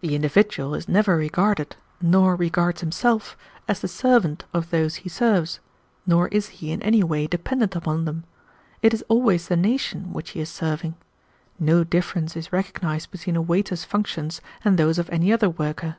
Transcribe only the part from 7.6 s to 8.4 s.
upon them.